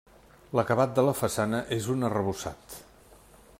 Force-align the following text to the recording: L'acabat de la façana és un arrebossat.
L'acabat 0.59 0.95
de 0.99 1.03
la 1.09 1.13
façana 1.19 1.61
és 1.77 1.91
un 1.97 2.09
arrebossat. 2.09 2.79